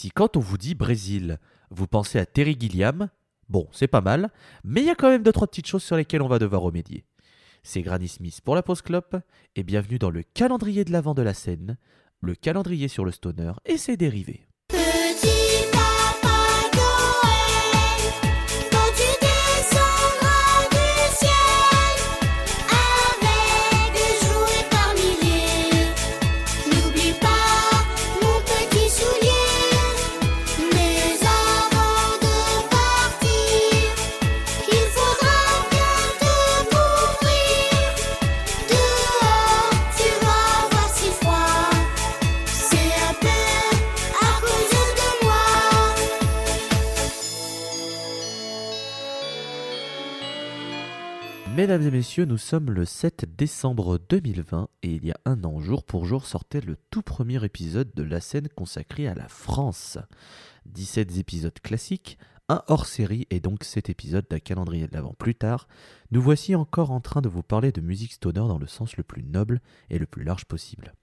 [0.00, 1.38] Si quand on vous dit Brésil,
[1.68, 3.10] vous pensez à Terry Gilliam,
[3.50, 4.30] bon, c'est pas mal,
[4.64, 6.62] mais il y a quand même deux trois petites choses sur lesquelles on va devoir
[6.62, 7.04] remédier.
[7.62, 9.18] C'est Granny Smith pour la pause clope,
[9.56, 11.76] et bienvenue dans le calendrier de l'avant de la scène,
[12.22, 14.46] le calendrier sur le stoner et ses dérivés.
[51.60, 55.60] Mesdames et messieurs, nous sommes le 7 décembre 2020 et il y a un an,
[55.60, 59.98] jour pour jour, sortait le tout premier épisode de la scène consacrée à la France.
[60.64, 62.16] 17 épisodes classiques,
[62.48, 65.68] un hors-série et donc cet épisode d'un calendrier de l'avant plus tard,
[66.12, 69.02] nous voici encore en train de vous parler de musique stoner dans le sens le
[69.02, 70.94] plus noble et le plus large possible.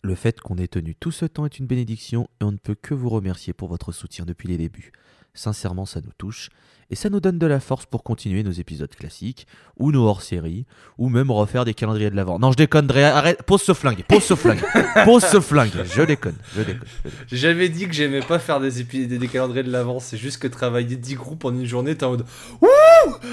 [0.00, 2.74] Le fait qu'on ait tenu tout ce temps est une bénédiction et on ne peut
[2.74, 4.92] que vous remercier pour votre soutien depuis les débuts.
[5.36, 6.48] Sincèrement, ça nous touche
[6.88, 10.66] et ça nous donne de la force pour continuer nos épisodes classiques, ou nos hors-séries,
[10.98, 12.38] ou même refaire des calendriers de l'avant.
[12.38, 14.60] Non, je déconne, Drea, arrête, pose ce flingue, pose ce flingue,
[15.04, 16.84] pose ce flingue, je déconne, je déconne.
[17.26, 20.40] J'avais dit que j'aimais pas faire des, épi- des, des calendriers de l'avance, c'est juste
[20.40, 22.24] que travailler 10 groupes en une journée, t'es en mode
[22.60, 22.68] Wouh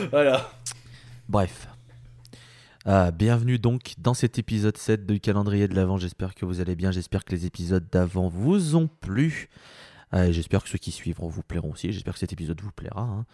[0.10, 0.52] Voilà.
[1.30, 1.67] Bref.
[2.88, 5.98] Euh, bienvenue donc dans cet épisode 7 du calendrier de l'avant.
[5.98, 6.92] J'espère que vous allez bien.
[6.92, 9.48] J'espère que les épisodes d'avant vous ont plu.
[10.14, 11.92] Euh, J'espère que ceux qui suivront vous plairont aussi.
[11.92, 13.02] J'espère que cet épisode vous plaira.
[13.02, 13.25] hein.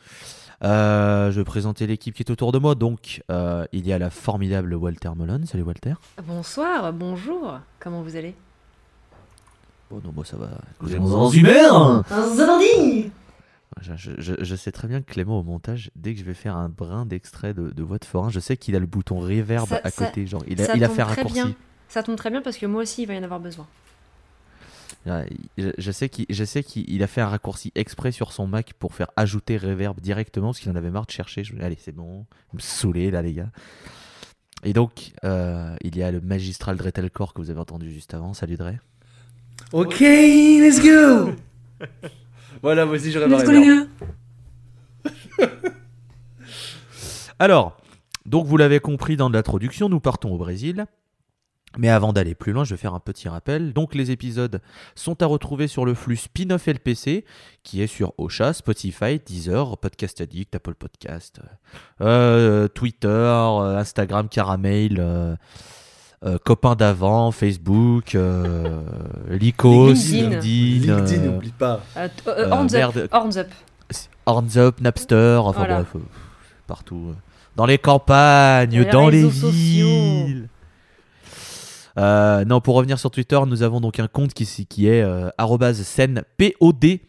[0.63, 2.75] Euh, je vais présenter l'équipe qui est autour de moi.
[2.75, 5.45] Donc, euh, il y a la formidable Walter Mullen.
[5.45, 5.93] Salut Walter.
[6.25, 8.33] Bonsoir, bonjour, comment vous allez?
[9.89, 10.49] Bon, non, moi ça va.
[10.79, 12.03] Vous êtes en humeur
[13.81, 16.33] Je, je- je- je sais très bien que Clément au montage, dès que je vais
[16.33, 19.19] faire un brin d'extrait de, de voix de forain, je sais qu'il a le bouton
[19.19, 20.27] reverb Ça- à ça- côté.
[20.27, 21.33] Genre, il a, il a fait un raccourci.
[21.33, 21.53] bien.
[21.87, 23.65] Ça tombe très bien parce que moi aussi il va y en avoir besoin.
[25.05, 28.47] Je, je sais qu'il je sais qu'il il a fait un raccourci exprès sur son
[28.47, 31.43] Mac pour faire ajouter reverb directement parce qu'il en avait marre de chercher.
[31.43, 33.49] Je me dis, allez, c'est bon, vous me saoulez là, les gars.
[34.63, 38.33] Et donc, euh, il y a le magistral Dretelcore que vous avez entendu juste avant.
[38.33, 38.73] Salut Dre.
[39.71, 41.31] Ok, let's go
[42.61, 43.87] Voilà, moi aussi j'aurais réverb.
[47.39, 47.77] Alors,
[48.25, 50.85] donc vous l'avez compris dans l'introduction, nous partons au Brésil.
[51.77, 53.73] Mais avant d'aller plus loin, je vais faire un petit rappel.
[53.73, 54.59] Donc les épisodes
[54.95, 57.25] sont à retrouver sur le flux Spin-off LPC,
[57.63, 61.39] qui est sur Ocha, Spotify, Deezer, Podcast Addict, Apple Podcast,
[62.01, 65.35] euh, Twitter, euh, Instagram, Caramel, euh,
[66.25, 68.81] euh, Copains d'avant, Facebook, euh,
[69.29, 70.39] Lycos, LinkedIn.
[70.41, 71.81] LinkedIn, euh, n'oublie pas.
[71.97, 73.47] Euh, euh, Euh, horns up, horns up.
[74.25, 75.75] Horns Up, Napster, enfin Voilà.
[75.77, 75.99] bref, euh,
[76.67, 77.07] partout.
[77.09, 77.13] euh,
[77.55, 80.27] Dans les campagnes, Les dans les réseaux sociaux.
[81.97, 85.81] Euh, non, pour revenir sur Twitter, nous avons donc un compte qui, est euh, arobase
[85.81, 86.99] scène POD.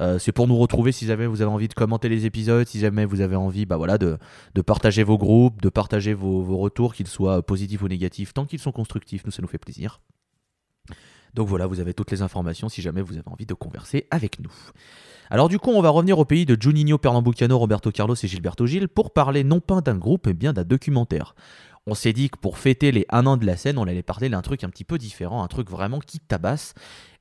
[0.00, 2.78] Euh, c'est pour nous retrouver si jamais vous avez envie de commenter les épisodes, si
[2.78, 4.18] jamais vous avez envie bah voilà, de,
[4.64, 8.32] partager vos groupes, de partager vos, vos retours, qu'ils soient positifs ou négatifs.
[8.32, 10.00] Tant qu'ils sont constructifs, nous, ça nous fait plaisir.
[11.34, 14.40] Donc voilà, vous avez toutes les informations si jamais vous avez envie de converser avec
[14.40, 14.52] nous.
[15.32, 18.66] Alors du coup, on va revenir au pays de Juninho Pernambucano, Roberto Carlos et Gilberto
[18.66, 21.36] Gil pour parler non pas d'un groupe, mais bien d'un documentaire.
[21.90, 24.28] On s'est dit que pour fêter les 1 an de la scène, on allait parler
[24.28, 26.72] d'un truc un petit peu différent, un truc vraiment qui tabasse.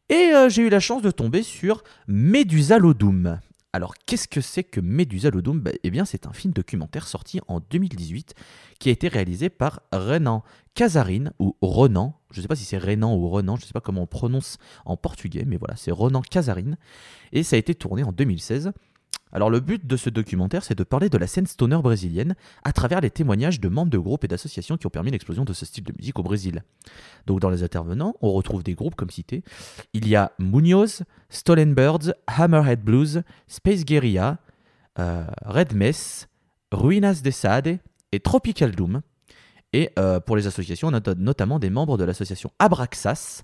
[0.09, 3.40] Et euh, j'ai eu la chance de tomber sur Medusa Lodum.
[3.74, 7.40] Alors qu'est-ce que c'est que Medusa Lodum Bah, Eh bien c'est un film documentaire sorti
[7.47, 8.35] en 2018
[8.78, 10.44] qui a été réalisé par Renan
[10.75, 12.13] Casarin ou Renan.
[12.29, 14.08] Je ne sais pas si c'est Renan ou Renan, je ne sais pas comment on
[14.08, 16.75] prononce en portugais, mais voilà, c'est Renan Casarin.
[17.31, 18.72] Et ça a été tourné en 2016.
[19.31, 22.73] Alors le but de ce documentaire, c'est de parler de la scène stoner brésilienne à
[22.73, 25.66] travers les témoignages de membres de groupes et d'associations qui ont permis l'explosion de ce
[25.66, 26.63] style de musique au Brésil.
[27.28, 29.44] Donc dans les intervenants, on retrouve des groupes comme cité.
[29.94, 34.40] Il y a Munoz, Stolen Birds, Hammerhead Blues, Space Guerilla,
[34.97, 36.28] euh, Red Mess,
[36.72, 37.79] Ruinas de Sade
[38.11, 39.02] et Tropical Doom.
[39.73, 43.43] Et euh, pour les associations, on a notamment des membres de l'association Abraxas,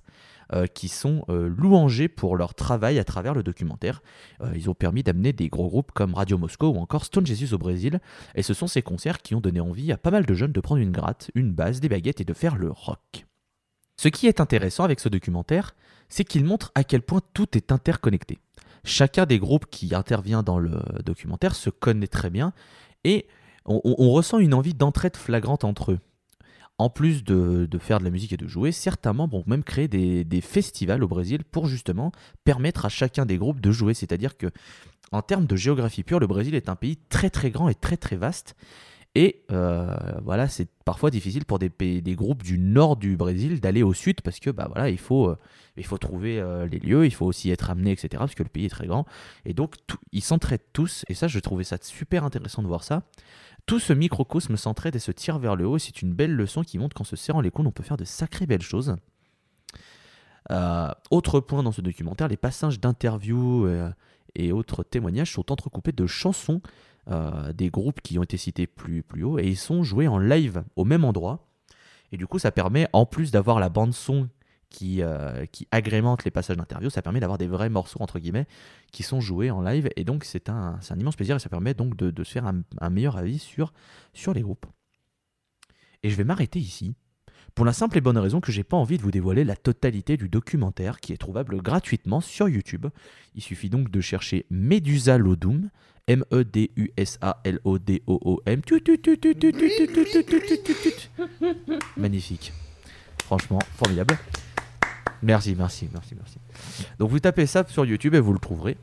[0.54, 4.02] euh, qui sont euh, louangés pour leur travail à travers le documentaire.
[4.42, 7.54] Euh, ils ont permis d'amener des gros groupes comme Radio Moscow ou encore Stone Jesus
[7.54, 8.00] au Brésil.
[8.36, 10.60] Et ce sont ces concerts qui ont donné envie à pas mal de jeunes de
[10.60, 13.26] prendre une gratte, une base, des baguettes et de faire le rock.
[13.98, 15.76] Ce qui est intéressant avec ce documentaire,
[16.10, 18.40] c'est qu'il montre à quel point tout est interconnecté.
[18.84, 22.54] Chacun des groupes qui intervient dans le documentaire se connaît très bien
[23.04, 23.28] et
[23.66, 26.00] on, ressent une envie d'entraide flagrante entre eux.
[26.78, 29.88] En plus de, faire de la musique et de jouer, certains membres ont même créé
[29.88, 32.12] des, festivals au Brésil pour justement
[32.44, 33.94] permettre à chacun des groupes de jouer.
[33.94, 34.48] C'est-à-dire que
[35.12, 37.98] en termes de géographie pure, le Brésil est un pays très très grand et très
[37.98, 38.56] très vaste.
[39.18, 43.62] Et euh, voilà, c'est parfois difficile pour des, pays- des groupes du nord du Brésil
[43.62, 45.38] d'aller au sud parce que bah voilà, il faut, euh,
[45.78, 48.10] il faut trouver euh, les lieux, il faut aussi être amené, etc.
[48.18, 49.06] Parce que le pays est très grand.
[49.46, 49.76] Et donc,
[50.12, 51.06] ils s'entraident tous.
[51.08, 53.04] Et ça, je trouvais ça super intéressant de voir ça.
[53.66, 55.78] Tout ce microcosme s'entraide et se tire vers le haut.
[55.78, 58.06] C'est une belle leçon qui montre qu'en se serrant les coudes, on peut faire de
[58.06, 58.96] sacrées belles choses.
[60.52, 63.92] Euh, autre point dans ce documentaire, les passages d'interviews euh,
[64.36, 66.62] et autres témoignages sont entrecoupés de chansons
[67.10, 70.20] euh, des groupes qui ont été cités plus, plus haut et ils sont joués en
[70.20, 71.48] live au même endroit.
[72.12, 74.30] Et du coup, ça permet, en plus d'avoir la bande-son
[74.76, 75.02] qui,
[75.72, 76.90] agrémentent les passages d'interview.
[76.90, 78.48] Ça permet d'avoir des vrais morceaux, entre guillemets,
[78.92, 79.90] qui sont joués en live.
[79.96, 83.18] Et donc, c'est un, immense plaisir et ça permet donc de, se faire un, meilleur
[83.18, 83.74] avis sur,
[84.34, 84.66] les groupes.
[86.04, 86.96] Et je vais m'arrêter ici.
[87.54, 90.18] Pour la simple et bonne raison que j'ai pas envie de vous dévoiler la totalité
[90.18, 92.88] du documentaire qui est trouvable gratuitement sur YouTube.
[93.34, 95.70] Il suffit donc de chercher Medusa Lodum,
[96.08, 98.62] M-E-D-U-S-A-L-O-D-O-O-M.
[101.96, 102.52] Magnifique.
[103.24, 104.18] Franchement, formidable.
[105.24, 106.38] Merci, merci, merci, merci.
[107.00, 108.78] Donc vous tapez ça sur YouTube et vous le trouverez.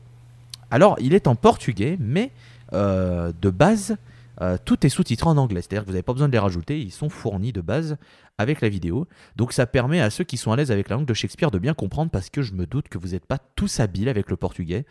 [0.71, 2.31] Alors, il est en portugais, mais
[2.73, 3.95] euh, de base,
[4.41, 5.61] euh, tout est sous-titré en anglais.
[5.61, 7.97] C'est-à-dire que vous n'avez pas besoin de les rajouter, ils sont fournis de base
[8.37, 9.07] avec la vidéo.
[9.35, 11.59] Donc ça permet à ceux qui sont à l'aise avec la langue de Shakespeare de
[11.59, 14.35] bien comprendre parce que je me doute que vous n'êtes pas tous habiles avec le
[14.35, 14.85] portugais.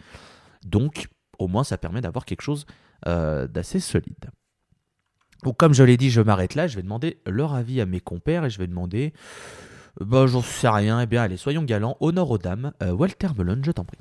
[0.65, 1.09] Donc
[1.39, 2.67] au moins ça permet d'avoir quelque chose
[3.09, 4.31] euh, d'assez solide.
[5.43, 8.01] Donc comme je l'ai dit, je m'arrête là, je vais demander leur avis à mes
[8.01, 9.13] compères et je vais demander...
[10.01, 12.73] Bah j'en sais rien, eh bien allez, soyons galants, honneur aux dames.
[12.83, 13.99] Euh, Walter Melon, je t'en prie.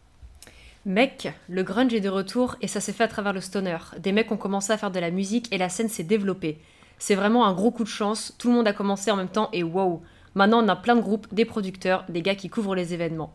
[0.86, 3.78] Mec, le grunge est de retour et ça s'est fait à travers le stoner.
[4.00, 6.60] Des mecs ont commencé à faire de la musique et la scène s'est développée.
[6.98, 9.50] C'est vraiment un gros coup de chance, tout le monde a commencé en même temps
[9.54, 10.02] et wow.
[10.34, 13.34] Maintenant on a plein de groupes, des producteurs, des gars qui couvrent les événements.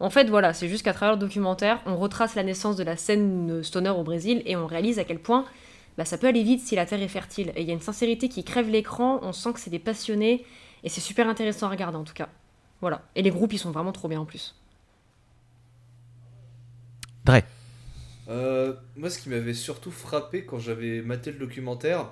[0.00, 2.96] En fait voilà, c'est juste qu'à travers le documentaire, on retrace la naissance de la
[2.96, 5.44] scène stoner au Brésil et on réalise à quel point
[5.96, 7.52] bah, ça peut aller vite si la terre est fertile.
[7.56, 10.44] Et il y a une sincérité qui crève l'écran, on sent que c'est des passionnés
[10.88, 12.30] et c'est super intéressant à regarder en tout cas.
[12.80, 13.02] Voilà.
[13.14, 14.54] Et les groupes ils sont vraiment trop bien en plus.
[17.26, 17.42] Dre.
[18.30, 22.06] Euh, moi, ce qui m'avait surtout frappé quand j'avais maté le documentaire,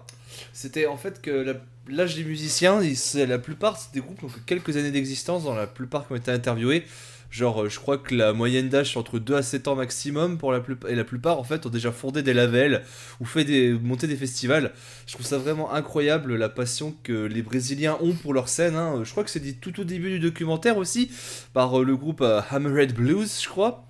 [0.53, 1.55] c'était en fait que la-
[1.89, 2.83] l'âge des musiciens,
[3.15, 6.13] la plupart, c'est des groupes qui ont que quelques années d'existence, dans la plupart qui
[6.13, 6.85] ont été interviewés.
[7.31, 10.39] Genre, euh, je crois que la moyenne d'âge, c'est entre 2 à 7 ans maximum,
[10.39, 12.83] pour la plupart, et la plupart, en fait, ont déjà fondé des labels
[13.21, 14.73] ou fait des, monté des festivals.
[15.07, 18.77] Je trouve ça vraiment incroyable, la passion que les Brésiliens ont pour leur scène.
[18.77, 19.03] hein.
[19.05, 21.11] Je crois que c'est dit tout au début du documentaire aussi,
[21.53, 23.83] par euh, le groupe euh, Hammerhead Blues, je crois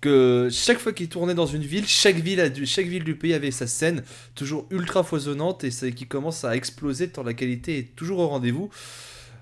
[0.00, 3.16] que chaque fois qu'ils tournaient dans une ville, chaque ville, a du, chaque ville du
[3.16, 4.02] pays avait sa scène,
[4.34, 8.70] toujours ultra foisonnante et qui commence à exploser tant la qualité est toujours au rendez-vous.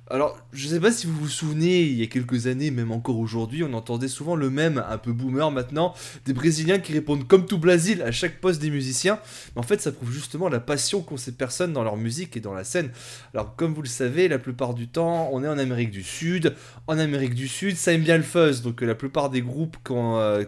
[0.08, 3.19] Alors, je sais pas si vous vous souvenez, il y a quelques années, même encore
[3.19, 5.94] aujourd'hui, on entendait souvent le même, un peu boomer maintenant,
[6.26, 9.19] des Brésiliens qui répondent comme tout Brésil à chaque poste des musiciens.
[9.55, 12.41] Mais en fait, ça prouve justement la passion qu'ont ces personnes dans leur musique et
[12.41, 12.91] dans la scène.
[13.35, 16.55] Alors, comme vous le savez, la plupart du temps, on est en Amérique du Sud.
[16.87, 18.62] En Amérique du Sud, ça aime bien le fuzz.
[18.62, 20.44] Donc, euh, la plupart des groupes euh,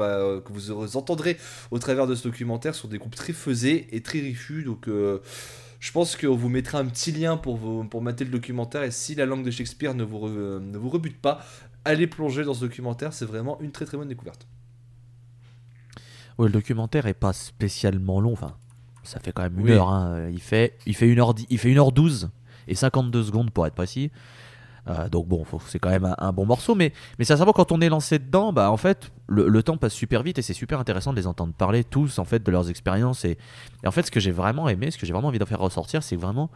[0.00, 1.36] euh, que vous entendrez
[1.70, 4.64] au travers de ce documentaire sont des groupes très fuzzés et très riffus.
[4.64, 5.20] Donc, euh,
[5.86, 8.82] je pense qu'on vous mettra un petit lien pour, vous, pour mater le documentaire.
[8.82, 11.40] Et si la langue de Shakespeare ne vous, re- ne vous rebute pas,
[11.84, 13.12] allez plonger dans ce documentaire.
[13.12, 14.48] C'est vraiment une très très bonne découverte.
[16.38, 18.32] Ouais, le documentaire est pas spécialement long.
[18.32, 18.56] Enfin,
[19.04, 19.70] ça fait quand même une Oui.
[19.72, 19.88] heure.
[19.88, 20.28] hein.
[20.30, 22.30] Il fait, il fait une heure, il fait une heure 12
[22.66, 24.10] et 52 secondes pour être précis.
[24.88, 27.72] Euh, donc bon, c'est quand même un, un bon morceau, mais mais ça savoir quand
[27.72, 30.52] on est lancé dedans, bah en fait le, le temps passe super vite et c'est
[30.54, 33.36] super intéressant de les entendre parler tous en fait de leurs expériences et,
[33.82, 35.58] et en fait ce que j'ai vraiment aimé, ce que j'ai vraiment envie d'en faire
[35.58, 36.50] ressortir, c'est vraiment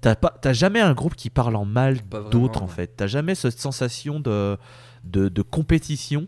[0.00, 1.98] t'as jamais un groupe qui parle en mal
[2.30, 4.56] d'autres en fait, t'as jamais cette sensation de
[5.04, 6.26] de, de compétition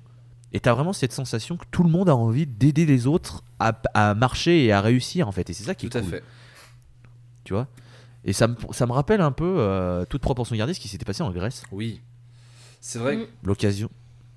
[0.52, 3.72] et t'as vraiment cette sensation que tout le monde a envie d'aider les autres à,
[3.94, 6.10] à marcher et à réussir en fait et c'est ça qui Tout est à cool
[6.10, 6.24] fait.
[7.44, 7.66] tu vois?
[8.24, 11.04] Et ça me, ça me rappelle un peu, euh, toute proportion gardée, ce qui s'était
[11.04, 11.62] passé en Grèce.
[11.72, 12.00] Oui.
[12.80, 13.16] C'est vrai.
[13.16, 13.26] Mm.
[13.44, 13.90] L'occasion.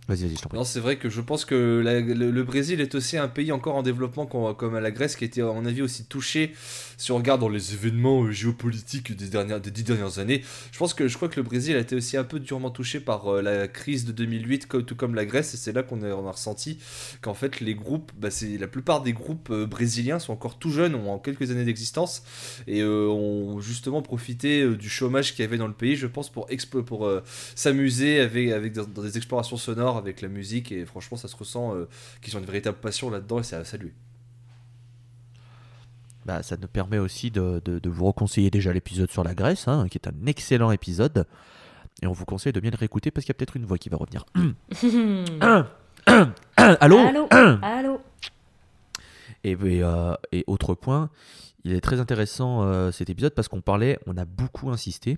[0.08, 0.50] Vas-y, vas-y, je t'en.
[0.54, 3.84] Non, c'est vrai que je pense que le, Brésil est aussi un pays encore en
[3.84, 6.54] développement comme la Grèce qui a été, à mon avis, aussi touché
[6.98, 10.44] si on regarde dans les événements euh, géopolitiques des, dernières, des dix dernières années.
[10.72, 13.00] Je pense que je crois que le Brésil a été aussi un peu durement touché
[13.00, 16.02] par euh, la crise de 2008, comme- tout comme la Grèce, et c'est là qu'on
[16.04, 16.80] a, ressenti
[17.22, 20.70] qu'en fait les groupes, bah, c'est la plupart des groupes euh, brésiliens sont encore tout
[20.70, 22.24] jeunes, ont quelques années d'existence,
[22.68, 26.48] et ont justement profité du chômage qu'il y avait dans le pays, je pense, pour,
[26.50, 27.10] explo- pour
[27.56, 31.76] s'amuser avec, avec dans des explorations sonores avec la musique et franchement ça se ressent
[31.76, 31.88] euh,
[32.22, 33.94] qu'ils ont une véritable passion là-dedans et c'est à saluer.
[36.26, 39.68] bah, ça nous permet aussi de, de- de vous reconseiller déjà l'épisode sur la Grèce,
[39.68, 41.26] hein, qui est un excellent épisode.
[42.02, 43.78] Et on vous conseille de bien le réécouter parce qu'il y a peut-être une voix
[43.78, 44.26] qui va revenir.
[46.58, 47.28] Allô Allô
[47.62, 48.02] Allô
[49.44, 51.10] Et, et, euh, et autre point,
[51.66, 55.18] il est très intéressant euh, cet épisode parce qu'on parlait, on a beaucoup insisté,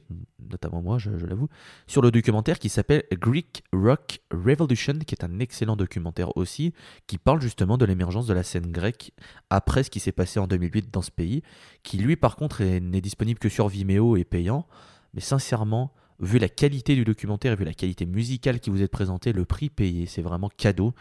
[0.50, 1.48] notamment moi, je, l'avoue,
[1.88, 6.74] sur le documentaire qui s'appelle Greek Rock Revolution, qui est un excellent documentaire aussi,
[7.08, 9.12] qui parle justement de l'émergence de la scène grecque
[9.50, 11.42] après ce qui s'est passé en 2008 dans ce pays,
[11.82, 14.68] qui lui par contre est- n'est disponible que sur Vimeo et payant,
[15.16, 18.88] mais sincèrement, vu la qualité du documentaire et vu la qualité musicale qui vous est
[18.88, 20.94] présentée, le prix payé, c'est vraiment cadeau.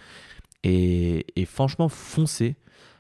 [0.63, 2.57] Et, et franchement, foncez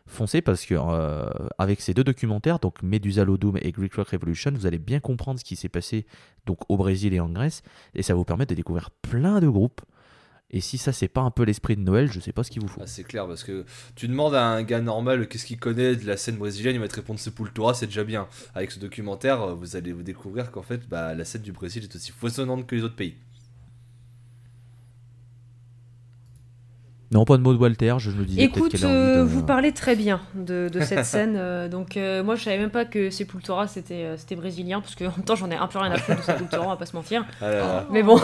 [0.06, 1.26] foncez parce que euh,
[1.58, 5.38] avec ces deux documentaires, donc Medusa Lodum et Greek Rock Revolution, vous allez bien comprendre
[5.38, 6.06] ce qui s'est passé
[6.46, 7.62] donc au Brésil et en Grèce,
[7.94, 9.80] et ça vous permettre de découvrir plein de groupes.
[10.50, 12.62] Et si ça c'est pas un peu l'esprit de Noël, je sais pas ce qu'il
[12.62, 12.80] vous faut.
[12.80, 13.64] Ah, c'est clair parce que
[13.96, 16.86] tu demandes à un gars normal qu'est-ce qu'il connaît de la scène brésilienne, il va
[16.86, 18.28] te répondre Sepultura, c'est déjà bien.
[18.54, 21.82] Avec ce documentaire, euh, vous allez vous découvrir qu'en fait, bah, la scène du Brésil
[21.82, 23.14] est aussi foisonnante que les autres pays.
[27.14, 29.70] Non, pas de mot de Walter, je me disais peut-être Écoute, euh, de- vous parlez
[29.72, 31.34] très bien de, de cette scène.
[31.36, 34.96] euh, donc, euh, moi, je savais même pas que Sepultura c'était euh, c'était brésilien, parce
[34.96, 36.76] que en même temps, j'en ai un peu rien à foutre de Sepultura, on va
[36.76, 37.24] pas se mentir.
[37.40, 37.86] Ah là.
[37.92, 38.18] Mais bon.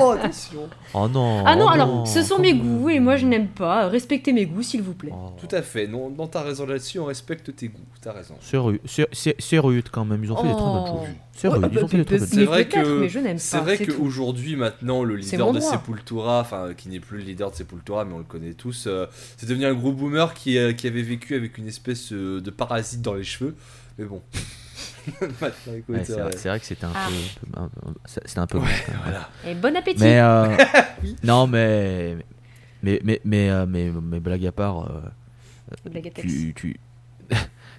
[0.00, 0.68] Oh, attention.
[0.92, 3.86] Oh non Ah non, oh alors, ce sont mes goûts et moi, je n'aime pas.
[3.86, 5.12] Respectez mes goûts, s'il vous plaît.
[5.14, 5.30] Oh.
[5.38, 8.34] Tout à fait, non, non t'as raison là-dessus, on respecte tes goûts, t'as raison.
[8.40, 10.98] C'est rude, c'est- c'est c'est rude quand même, ils ont fait des très bonnes Oh.
[10.98, 11.14] choses.
[11.40, 11.68] C'est Ouais, bah,
[12.18, 13.96] C'est vrai que- n'aime C'est vrai c'est tout.
[13.96, 15.60] qu'aujourd'hui, maintenant, le C'est leader de.
[15.60, 19.06] Sepultura, enfin, qui n'est plus le leader de Sepultura, mais on le connaît tous, euh,
[19.38, 22.50] c'est devenu un gros boomer qui, euh, qui avait vécu avec une espèce euh, de
[22.50, 23.56] parasite dans les cheveux.
[23.98, 24.20] Mais bon.
[25.88, 27.08] Ouais, c'est euh, vrai, c'est vrai que c'était un Ah.
[27.08, 27.94] peu, un peu- un-
[28.26, 29.30] c'était un peu voilà.
[29.46, 30.54] Et bon appétit Mais euh,
[31.24, 32.18] non, mais
[32.82, 35.00] mais mais mais, euh, mais, mais blague à part, euh,
[35.90, 36.76] Blague à tu, tu...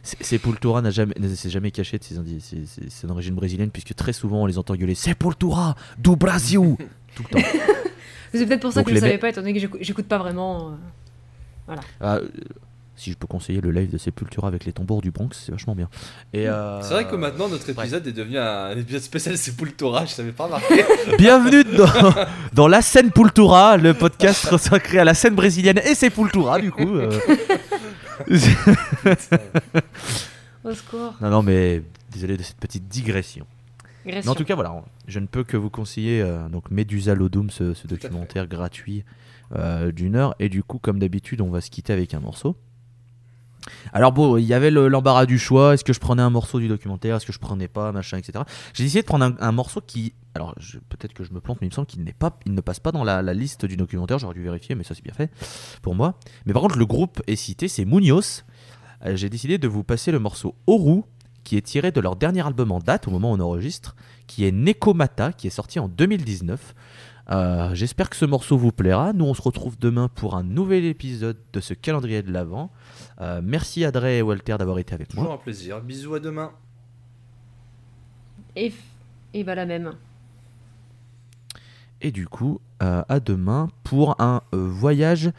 [0.03, 3.93] Sepultura n'a jamais, ne s'est jamais caché de ses, ses- ses- son origine brésilienne puisque
[3.95, 6.75] très souvent on les entend gueuler Sepultura do Brasil
[7.15, 7.47] tout le temps.
[8.33, 10.05] C'est peut-être pour ça Donc que je ne savais pas, étant donné que j'écoute- j'écoute
[10.07, 10.69] pas vraiment.
[11.69, 11.75] euh.
[12.01, 12.27] Ah, euh,
[12.95, 15.75] si je peux conseiller le live de Sepultura avec les tambours du Bronx, c'est vachement
[15.75, 15.89] bien.
[16.33, 20.11] Et euh, C'est vrai que maintenant, notre épisode est devenu un épisode spécial Sepultura, je
[20.11, 20.85] savais pas remarqué.
[21.17, 22.13] bienvenue dans,
[22.53, 26.89] dans la scène Pultura, le podcast consacré à la scène brésilienne et Sepultura du coup.
[30.63, 31.15] Au secours.
[31.21, 33.45] non non mais désolé de cette petite digression.
[34.05, 37.49] Mais en tout cas, voilà, je ne peux que vous conseiller euh, donc Medusa Lodum,
[37.49, 39.03] ce, documentaire gratuit
[39.55, 40.35] euh, d'une heure.
[40.39, 42.55] Et du coup, comme d'habitude, on va se quitter avec un morceau.
[43.93, 45.73] Alors bon, il y avait le- l'embarras du choix.
[45.73, 47.15] Est-ce que je prenais un morceau du documentaire?
[47.15, 47.91] Est-ce que je prenais pas?
[47.91, 48.43] Machin, etc.
[48.73, 50.55] J'ai décidé de prendre un, morceau qui, alors
[50.89, 52.91] peut-être que je me plante, mais il me semble qu'il pas, il ne passe pas
[52.91, 54.19] dans la, la liste du documentaire.
[54.19, 55.29] J'aurais dû vérifier, mais ça c'est bien fait
[55.81, 56.15] pour moi.
[56.45, 58.43] Mais par contre, le groupe est cité, c'est Munoz.
[59.05, 61.01] Euh, J'ai décidé de vous passer le morceau Oru,
[61.43, 63.95] qui est tiré de leur dernier album en date au moment où on enregistre,
[64.27, 66.75] qui est Nekomata, qui est sorti en 2019.
[67.29, 69.13] Euh, J'espère que ce morceau vous plaira.
[69.13, 72.71] Nous, on se retrouve demain pour un nouvel épisode de ce calendrier de l'Avent.
[73.21, 75.33] Euh, merci Adré et Walter d'avoir été avec Toujours moi.
[75.35, 75.81] un plaisir.
[75.81, 76.51] Bisous à demain.
[78.55, 78.73] Et,
[79.33, 79.93] et bah la même.
[82.01, 85.31] Et du coup, euh, à demain pour un euh, voyage.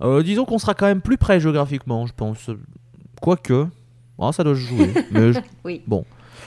[0.00, 2.50] Euh, disons qu'on sera quand même plus près géographiquement, je pense.
[3.20, 3.66] Quoique,
[4.18, 4.94] oh, ça doit se jouer.
[5.10, 5.82] mais je- Oui.
[5.86, 6.04] Bon.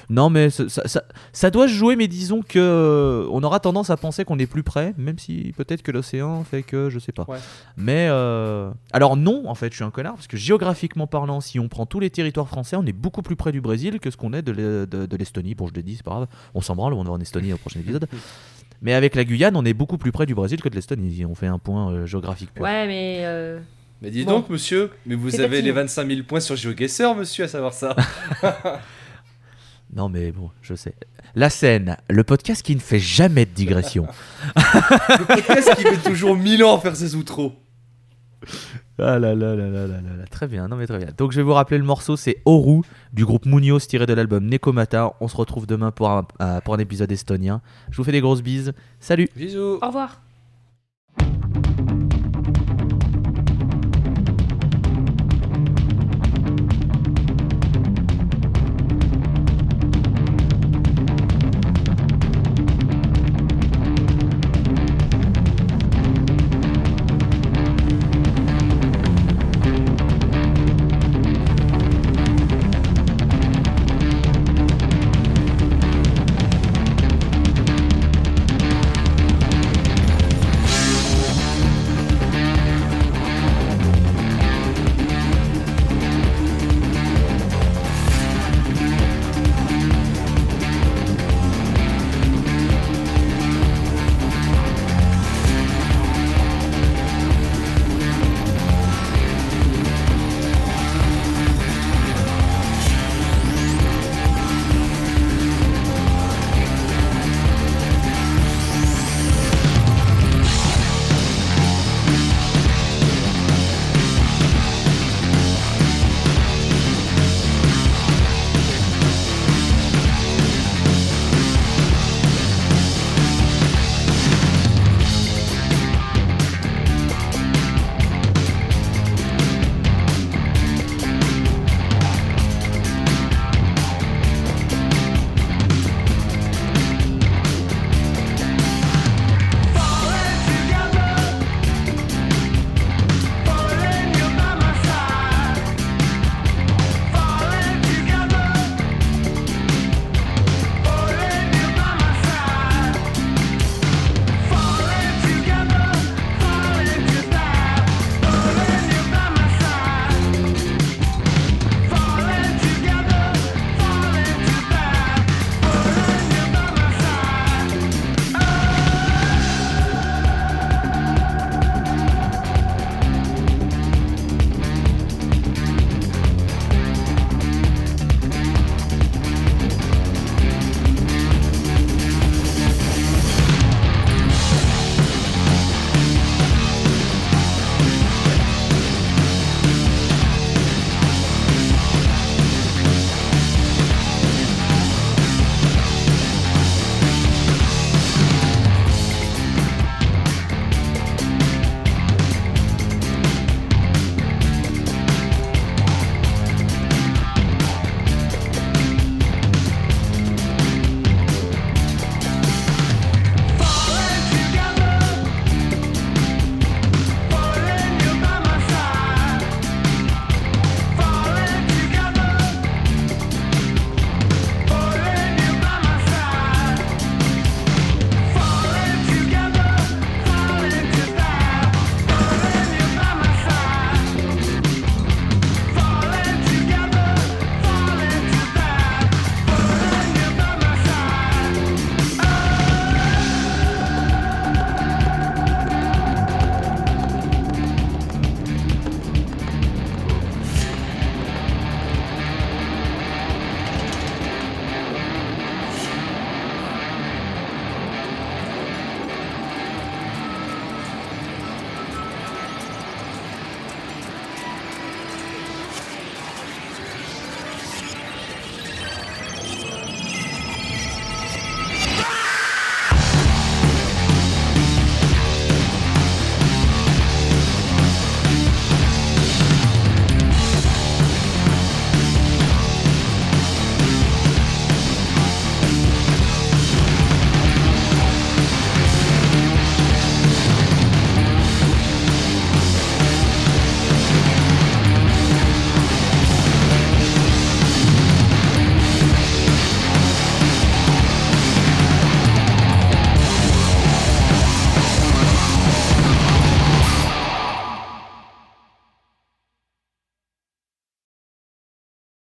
[0.10, 1.04] Non, mais ça, ça- ça-
[1.34, 4.48] ça doit se jouer, mais disons que euh, on aura tendance à penser qu'on est
[4.48, 7.26] plus près, même si peut-être que l'océan fait que je sais pas.
[7.28, 7.38] Ouais.
[7.78, 11.60] Mais euh, alors non, en fait, je suis un connard parce que géographiquement parlant, si
[11.60, 14.18] on prend tous les territoires français, on est beaucoup plus près du Brésil que ce
[14.18, 15.56] qu'on est de l'E- de- de l'Estonie.
[15.56, 16.28] Bon, je l'ai dit, c'est pas grave.
[16.54, 18.08] On s'en branle, on va en Estonie au prochain épisode.
[18.82, 21.26] Mais avec la Guyane, on est beaucoup plus près du Brésil que de l'Estonie.
[21.26, 22.64] On fait un point euh, géographique pur.
[22.64, 23.18] Ouais, mais.
[23.24, 23.60] euh,
[24.02, 24.32] Mais dis Bon.
[24.40, 25.82] donc, monsieur, mais vous avez les fatigant.
[25.82, 27.94] 25 000 points sur GeoGuessr, monsieur, à savoir ça.
[29.94, 30.94] Non, mais bon, je sais.
[31.36, 34.08] La scène, le podcast qui ne fait jamais de digression.
[34.56, 37.54] Le podcast qui met toujours 1000 ans à faire ses outros.
[39.02, 40.26] Ah là là là là là là là.
[40.30, 41.08] Très bien, non mais très bien.
[41.18, 42.82] Donc je vais vous rappeler le morceau, c'est Oru
[43.14, 45.14] du groupe Munoz tiré de l'album Nekomata.
[45.22, 47.62] On se retrouve demain pour un, euh, pour un épisode estonien.
[47.92, 48.74] Je vous fais des grosses bises.
[49.00, 49.80] Salut Bisous.
[49.82, 50.22] Au revoir.